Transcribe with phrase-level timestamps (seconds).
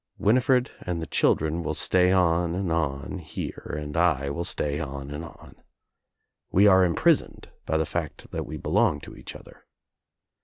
[0.17, 5.11] Winifred and the children will stay on and on here and I will stay on
[5.11, 5.53] and on.
[6.49, 9.67] We are imprisoned by the fact that we belong to each other.